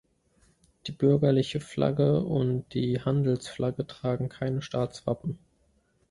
Die 0.87 0.91
Bürgerliche 0.93 1.59
Flagge 1.59 2.21
und 2.23 2.73
die 2.73 2.99
Handelsflagge 2.99 3.85
tragen 3.85 4.29
keine 4.29 4.63
Staatswappen. 4.63 5.37